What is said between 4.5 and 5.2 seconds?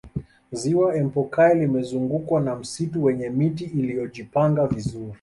vizuri